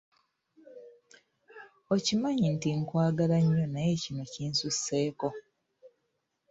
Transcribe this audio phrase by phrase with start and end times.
[1.93, 5.27] Okimanyi nti nkwagala nnyo naye kino kinsusseeko!